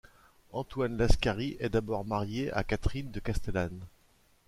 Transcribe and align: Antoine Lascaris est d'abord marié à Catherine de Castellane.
Antoine 0.51 0.97
Lascaris 0.97 1.57
est 1.59 1.69
d'abord 1.69 2.05
marié 2.05 2.51
à 2.53 2.63
Catherine 2.63 3.11
de 3.11 3.19
Castellane. 3.19 3.85